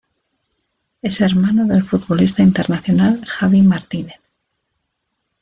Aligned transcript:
Es 1.03 1.21
hermano 1.21 1.67
del 1.67 1.83
futbolista 1.83 2.41
internacional 2.41 3.23
Javi 3.23 3.61
Martínez. 3.61 4.19